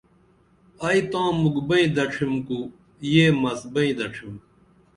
[0.85, 2.57] ائی تاں مُکھ بئیں دڇِھم کو
[3.11, 4.31] یہ مس بئیں دڇِھم